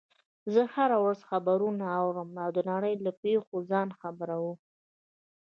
زه 0.53 0.61
هره 0.73 0.97
ورځ 1.03 1.19
خبرونه 1.29 1.85
اورم 2.01 2.29
او 2.43 2.49
د 2.57 2.59
نړۍ 2.71 2.93
له 3.05 3.11
پیښو 3.23 3.55
ځان 3.71 3.89
خبر 4.01 4.29
وم 4.41 4.59